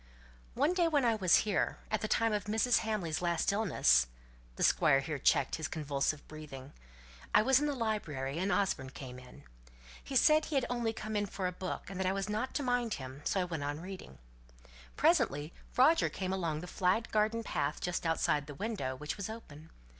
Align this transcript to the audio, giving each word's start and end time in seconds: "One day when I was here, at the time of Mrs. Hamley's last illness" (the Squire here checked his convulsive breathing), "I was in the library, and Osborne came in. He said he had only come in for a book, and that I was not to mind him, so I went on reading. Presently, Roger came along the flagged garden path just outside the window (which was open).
"One 0.55 0.73
day 0.73 0.87
when 0.87 1.05
I 1.05 1.13
was 1.13 1.35
here, 1.45 1.77
at 1.91 2.01
the 2.01 2.07
time 2.07 2.33
of 2.33 2.45
Mrs. 2.45 2.79
Hamley's 2.79 3.21
last 3.21 3.51
illness" 3.51 4.07
(the 4.55 4.63
Squire 4.63 4.99
here 5.01 5.19
checked 5.19 5.57
his 5.57 5.67
convulsive 5.67 6.27
breathing), 6.27 6.73
"I 7.35 7.43
was 7.43 7.59
in 7.59 7.67
the 7.67 7.75
library, 7.75 8.39
and 8.39 8.51
Osborne 8.51 8.89
came 8.89 9.19
in. 9.19 9.43
He 10.03 10.15
said 10.15 10.45
he 10.45 10.55
had 10.55 10.65
only 10.71 10.91
come 10.91 11.15
in 11.15 11.27
for 11.27 11.45
a 11.45 11.51
book, 11.51 11.83
and 11.87 11.99
that 11.99 12.07
I 12.07 12.13
was 12.13 12.29
not 12.29 12.55
to 12.55 12.63
mind 12.63 12.95
him, 12.95 13.21
so 13.25 13.41
I 13.41 13.45
went 13.45 13.63
on 13.63 13.79
reading. 13.79 14.17
Presently, 14.97 15.53
Roger 15.77 16.09
came 16.09 16.33
along 16.33 16.61
the 16.61 16.65
flagged 16.65 17.11
garden 17.11 17.43
path 17.43 17.79
just 17.79 18.03
outside 18.03 18.47
the 18.47 18.55
window 18.55 18.95
(which 18.95 19.17
was 19.17 19.29
open). 19.29 19.69